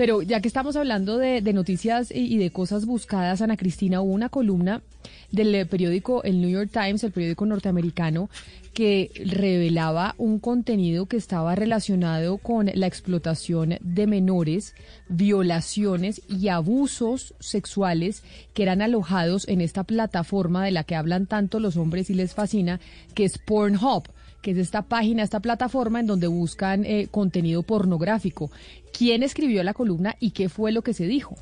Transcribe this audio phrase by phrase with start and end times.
[0.00, 4.00] Pero ya que estamos hablando de, de noticias y, y de cosas buscadas, Ana Cristina,
[4.00, 4.80] hubo una columna
[5.30, 8.30] del periódico El New York Times, el periódico norteamericano,
[8.72, 14.74] que revelaba un contenido que estaba relacionado con la explotación de menores,
[15.10, 18.22] violaciones y abusos sexuales
[18.54, 22.32] que eran alojados en esta plataforma de la que hablan tanto los hombres y les
[22.32, 22.80] fascina,
[23.12, 24.04] que es Pornhub
[24.40, 28.50] que es esta página, esta plataforma en donde buscan eh, contenido pornográfico.
[28.96, 31.36] ¿Quién escribió la columna y qué fue lo que se dijo?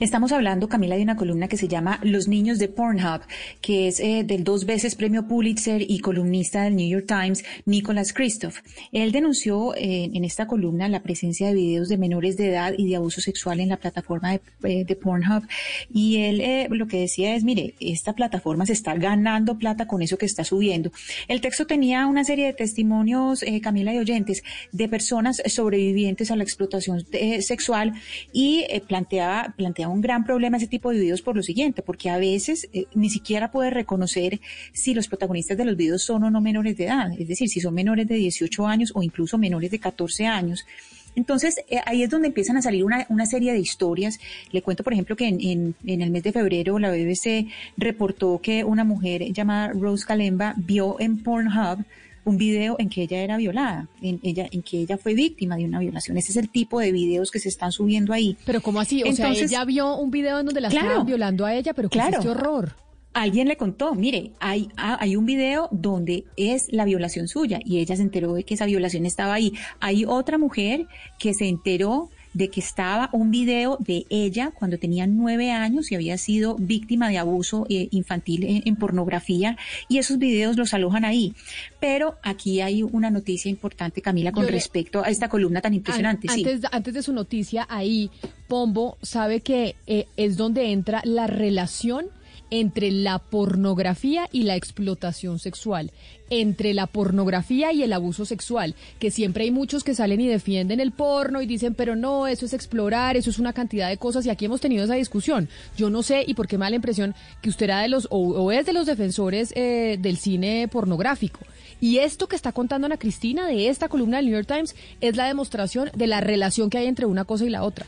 [0.00, 3.22] Estamos hablando, Camila, de una columna que se llama Los niños de Pornhub,
[3.60, 8.12] que es eh, del dos veces premio Pulitzer y columnista del New York Times, Nicholas
[8.12, 8.58] Christoph.
[8.92, 12.88] Él denunció eh, en esta columna la presencia de videos de menores de edad y
[12.88, 15.46] de abuso sexual en la plataforma de, eh, Pornhub.
[15.92, 20.18] Y él lo que decía es, mire, esta plataforma se está ganando plata con eso
[20.18, 20.92] que está subiendo.
[21.28, 26.44] El texto tenía una serie de testimonios, Camila y oyentes, de personas sobrevivientes a la
[26.44, 27.04] explotación
[27.40, 27.94] sexual
[28.32, 32.18] y planteaba plantea un gran problema ese tipo de videos por lo siguiente, porque a
[32.18, 34.40] veces eh, ni siquiera puede reconocer
[34.72, 37.60] si los protagonistas de los videos son o no menores de edad, es decir, si
[37.60, 40.66] son menores de 18 años o incluso menores de 14 años.
[41.14, 44.18] Entonces, eh, ahí es donde empiezan a salir una, una, serie de historias.
[44.50, 47.46] Le cuento, por ejemplo, que en, en, en, el mes de febrero la BBC
[47.76, 51.84] reportó que una mujer llamada Rose Kalemba vio en Pornhub
[52.24, 55.64] un video en que ella era violada, en, ella, en que ella fue víctima de
[55.64, 56.16] una violación.
[56.16, 58.36] Ese es el tipo de videos que se están subiendo ahí.
[58.44, 59.02] Pero ¿cómo así?
[59.02, 61.74] O Entonces, sea, ella vio un video en donde la claro, estaban violando a ella,
[61.74, 62.10] pero ¿qué claro.
[62.10, 62.76] es este horror?
[63.14, 67.94] Alguien le contó, mire, hay, hay un video donde es la violación suya y ella
[67.94, 69.52] se enteró de que esa violación estaba ahí.
[69.80, 70.86] Hay otra mujer
[71.18, 75.94] que se enteró de que estaba un video de ella cuando tenía nueve años y
[75.94, 79.56] había sido víctima de abuso eh, infantil en, en, pornografía
[79.88, 81.34] y esos videos los alojan ahí.
[81.80, 86.28] Pero aquí hay una noticia importante, Camila, con respecto a esta columna tan impresionante.
[86.28, 86.66] An, antes, sí.
[86.70, 88.10] antes de su noticia, ahí
[88.48, 92.06] Pombo sabe que eh, es donde entra la relación
[92.52, 95.90] entre la pornografía y la explotación sexual,
[96.28, 100.78] entre la pornografía y el abuso sexual, que siempre hay muchos que salen y defienden
[100.78, 104.26] el porno y dicen, pero no, eso es explorar, eso es una cantidad de cosas
[104.26, 105.48] y aquí hemos tenido esa discusión.
[105.78, 108.06] Yo no sé y por qué me da la impresión que usted era de los
[108.10, 111.40] o, es de los defensores eh, del cine pornográfico.
[111.80, 115.16] Y esto que está contando Ana Cristina de esta columna del New York Times es
[115.16, 117.86] la demostración de la relación que hay entre una cosa y la otra.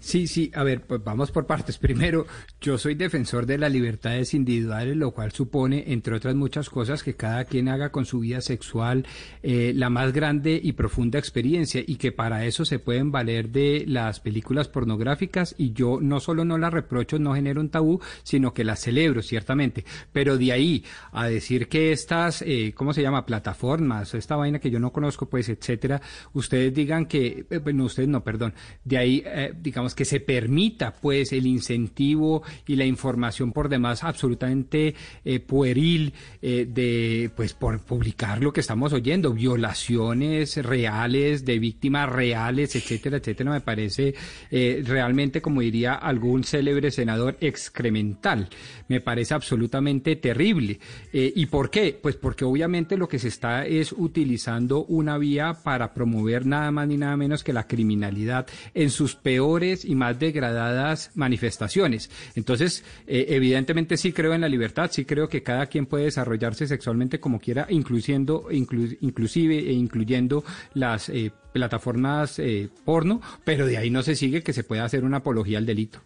[0.00, 1.78] Sí, sí, a ver, pues vamos por partes.
[1.86, 2.26] Primero,
[2.60, 7.14] yo soy defensor de las libertades individuales, lo cual supone, entre otras muchas cosas, que
[7.14, 9.06] cada quien haga con su vida sexual
[9.42, 13.84] eh, la más grande y profunda experiencia y que para eso se pueden valer de
[13.86, 18.52] las películas pornográficas y yo no solo no las reprocho, no genero un tabú, sino
[18.52, 19.84] que las celebro, ciertamente.
[20.12, 23.26] Pero de ahí a decir que estas, eh, ¿cómo se llama?
[23.26, 26.00] Plataformas, esta vaina que yo no conozco, pues, etcétera,
[26.32, 28.54] ustedes digan que, eh, no, ustedes no, perdón,
[28.84, 29.24] de ahí
[29.66, 34.94] digamos que se permita pues el incentivo y la información por demás absolutamente
[35.24, 42.08] eh, pueril eh, de pues por publicar lo que estamos oyendo, violaciones reales de víctimas
[42.08, 44.14] reales, etcétera, etcétera, me parece
[44.52, 48.48] eh, realmente como diría algún célebre senador excremental,
[48.86, 50.78] me parece absolutamente terrible.
[51.12, 51.98] ¿Y por qué?
[52.00, 56.86] Pues porque obviamente lo que se está es utilizando una vía para promover nada más
[56.86, 62.10] ni nada menos que la criminalidad en sus peores y más degradadas manifestaciones.
[62.34, 66.66] Entonces, eh, evidentemente sí creo en la libertad, sí creo que cada quien puede desarrollarse
[66.66, 70.44] sexualmente como quiera, incluyendo, inclu inclusive e incluyendo
[70.74, 75.04] las eh, plataformas eh, porno, pero de ahí no se sigue que se pueda hacer
[75.04, 76.00] una apología al delito.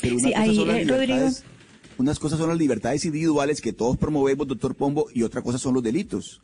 [0.00, 1.28] Pero una sí, ahí, eh, Rodrigo.
[1.98, 5.74] unas cosas son las libertades individuales que todos promovemos, doctor Pombo, y otra cosa son
[5.74, 6.40] los delitos.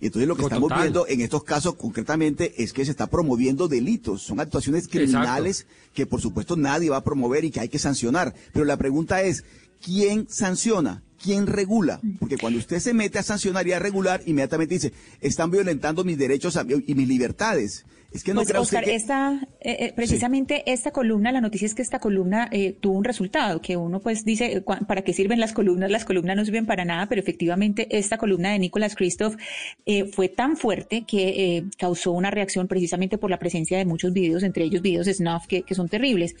[0.00, 0.82] Entonces lo que estamos Total.
[0.82, 5.90] viendo en estos casos concretamente es que se está promoviendo delitos, son actuaciones criminales Exacto.
[5.94, 8.34] que por supuesto nadie va a promover y que hay que sancionar.
[8.52, 9.44] Pero la pregunta es,
[9.84, 11.02] ¿quién sanciona?
[11.22, 12.00] ¿Quién regula?
[12.18, 16.18] Porque cuando usted se mete a sancionar y a regular, inmediatamente dice, están violentando mis
[16.18, 17.86] derechos y mis libertades.
[18.14, 21.82] Es que no pues, Oscar, esta, eh, eh, precisamente esta columna, la noticia es que
[21.82, 25.90] esta columna eh, tuvo un resultado, que uno pues dice, ¿para qué sirven las columnas?
[25.90, 29.34] Las columnas no sirven para nada, pero efectivamente esta columna de Nicolás Christoph
[30.12, 34.64] fue tan fuerte que causó una reacción precisamente por la presencia de muchos videos, entre
[34.64, 36.36] ellos videos snuff que, que son terribles.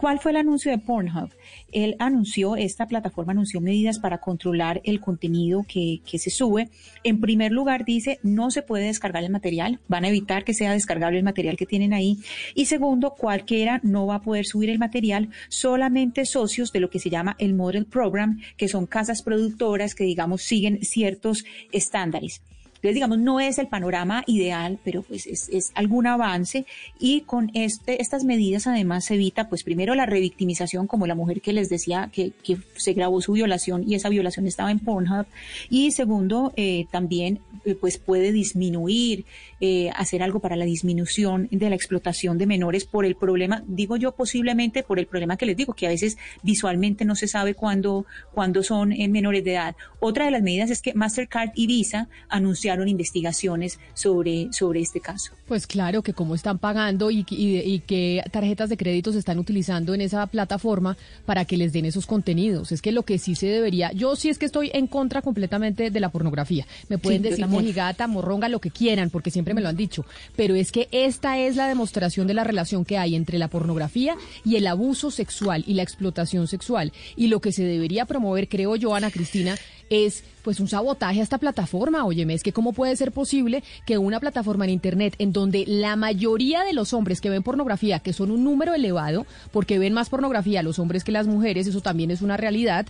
[0.00, 1.28] ¿Cuál fue el anuncio de Pornhub?
[1.72, 6.70] Él anunció, esta plataforma anunció medidas para controlar el contenido que, que, se sube.
[7.04, 10.72] En primer lugar, dice, no se puede descargar el material, van a evitar que sea
[10.72, 12.16] descargable el material que tienen ahí.
[12.54, 16.98] Y segundo, cualquiera no va a poder subir el material, solamente socios de lo que
[16.98, 22.40] se llama el Model Program, que son casas productoras que, digamos, siguen ciertos estándares.
[22.80, 26.64] Entonces, digamos, no es el panorama ideal, pero pues es, es algún avance
[26.98, 31.42] y con este, estas medidas además se evita, pues primero la revictimización, como la mujer
[31.42, 35.26] que les decía que, que se grabó su violación y esa violación estaba en Pornhub,
[35.68, 39.26] y segundo, eh, también eh, pues puede disminuir,
[39.60, 43.98] eh, hacer algo para la disminución de la explotación de menores por el problema, digo
[43.98, 47.52] yo posiblemente por el problema que les digo, que a veces visualmente no se sabe
[47.52, 49.76] cuándo, cuándo son menores de edad.
[49.98, 55.32] Otra de las medidas es que Mastercard y Visa anunciaron investigaciones sobre, sobre este caso.
[55.46, 59.94] Pues claro, que cómo están pagando y, y, qué tarjetas de crédito se están utilizando
[59.94, 60.96] en esa plataforma
[61.26, 62.72] para que les den esos contenidos.
[62.72, 65.90] Es que lo que sí se debería, yo sí es que estoy en contra completamente
[65.90, 66.66] de la pornografía.
[66.88, 70.04] Me pueden decir mojigata, morronga, lo que quieran, porque siempre me lo han dicho.
[70.36, 74.16] Pero es que esta es la demostración de la relación que hay entre la pornografía
[74.44, 76.92] y el abuso sexual y la explotación sexual.
[77.16, 79.56] Y lo que se debería promover, creo yo, Ana Cristina,
[79.90, 82.04] es pues un sabotaje a esta plataforma.
[82.04, 85.96] Óyeme, es que cómo puede ser posible que una plataforma en Internet en donde la
[85.96, 90.10] mayoría de los hombres que ven pornografía, que son un número elevado, porque ven más
[90.10, 92.84] pornografía los hombres que las mujeres, eso también es una realidad,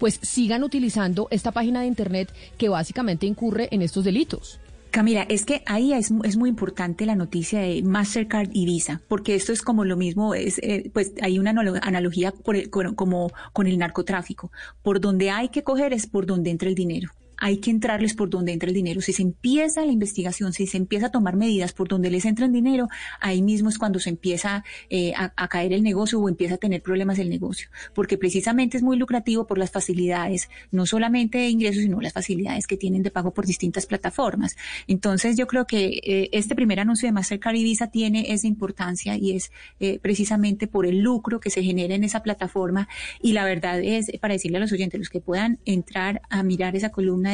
[0.00, 4.58] pues sigan utilizando esta página de Internet que básicamente incurre en estos delitos.
[4.90, 9.52] Camila, es que ahí es, muy importante la noticia de Mastercard y Visa, porque esto
[9.52, 12.56] es como lo mismo, es, eh, pues hay una analogía por
[12.96, 14.50] como con el narcotráfico.
[14.82, 18.30] Por donde hay que coger es por donde entra el dinero hay que entrarles por
[18.30, 19.00] donde entra el dinero.
[19.00, 22.46] Si se empieza la investigación, si se empieza a tomar medidas por donde les entra
[22.46, 22.88] el dinero,
[23.20, 26.82] ahí mismo es cuando se empieza eh, a, caer el negocio o empieza a tener
[26.82, 27.68] problemas el negocio.
[27.94, 32.66] Porque precisamente es muy lucrativo por las facilidades, no solamente de ingresos, sino las facilidades
[32.66, 34.56] que tienen de pago por distintas plataformas.
[34.86, 39.16] Entonces yo creo que eh, este primer anuncio de Mastercard y Visa tiene esa importancia
[39.16, 42.88] y es eh, precisamente por el lucro que se genera en esa plataforma.
[43.20, 46.76] Y la verdad es, para decirle a los oyentes, los que puedan entrar a mirar
[46.76, 47.33] esa columna,